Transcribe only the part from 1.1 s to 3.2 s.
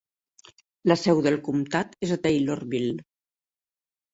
del comtat és Taylorville.